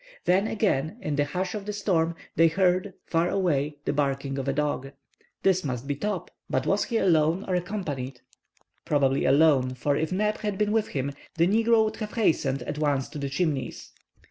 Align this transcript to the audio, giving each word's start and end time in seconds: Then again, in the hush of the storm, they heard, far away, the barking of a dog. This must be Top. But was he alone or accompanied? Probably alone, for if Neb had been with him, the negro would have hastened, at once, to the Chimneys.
Then 0.25 0.47
again, 0.47 0.97
in 0.99 1.15
the 1.15 1.25
hush 1.25 1.53
of 1.53 1.67
the 1.67 1.73
storm, 1.73 2.15
they 2.35 2.47
heard, 2.47 2.95
far 3.05 3.29
away, 3.29 3.77
the 3.85 3.93
barking 3.93 4.39
of 4.39 4.47
a 4.47 4.51
dog. 4.51 4.93
This 5.43 5.63
must 5.63 5.85
be 5.85 5.95
Top. 5.95 6.31
But 6.49 6.65
was 6.65 6.85
he 6.85 6.97
alone 6.97 7.45
or 7.47 7.53
accompanied? 7.53 8.19
Probably 8.83 9.25
alone, 9.25 9.75
for 9.75 9.95
if 9.95 10.11
Neb 10.11 10.39
had 10.39 10.57
been 10.57 10.71
with 10.71 10.87
him, 10.87 11.13
the 11.35 11.45
negro 11.45 11.85
would 11.85 11.97
have 11.97 12.13
hastened, 12.13 12.63
at 12.63 12.79
once, 12.79 13.09
to 13.09 13.19
the 13.19 13.29
Chimneys. 13.29 13.91